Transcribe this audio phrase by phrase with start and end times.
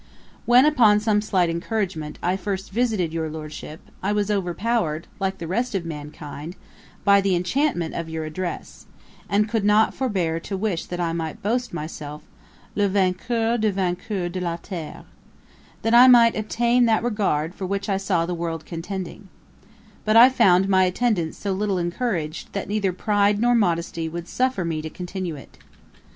[0.47, 5.45] 'When, upon some slight encouragement, I first visited your Lordship, I was overpowered, like the
[5.45, 6.55] rest of mankind,
[7.05, 8.87] by the enchantment of your address;
[9.29, 12.23] and could not forbear to wish that I might boast myself
[12.73, 15.03] Le vainqueur du vainqueur de la terre;
[15.83, 19.27] that I might obtain that regard for which I saw the world contending;
[20.03, 24.65] but I found my attendance so little encouraged, that neither pride nor modesty would suffer
[24.65, 25.59] me to continue it.